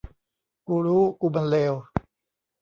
[0.67, 1.73] กูรู้ กูมันเลว